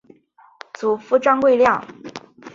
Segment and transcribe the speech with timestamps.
[0.73, 1.83] 祖父张贵谅。